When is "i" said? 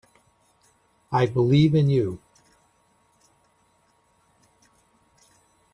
1.11-1.27